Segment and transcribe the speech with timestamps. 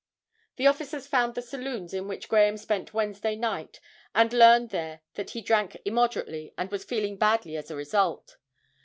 [0.55, 3.79] The officers found the saloons in which Graham spent Wednesday night,
[4.15, 8.37] and learned there that he drank immoderately, and was feeling badly as a result.